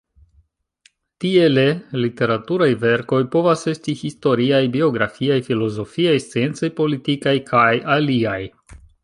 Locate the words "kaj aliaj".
7.53-8.41